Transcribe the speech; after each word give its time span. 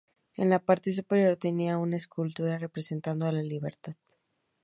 En 0.35 0.49
la 0.49 0.57
parte 0.57 0.91
superior 0.93 1.37
tenía 1.37 1.77
una 1.77 1.95
escultura 1.97 2.57
representando 2.57 3.27
a 3.27 3.31
la 3.31 3.43
libertad. 3.43 3.95